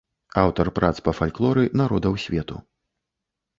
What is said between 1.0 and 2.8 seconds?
па фальклоры народаў свету.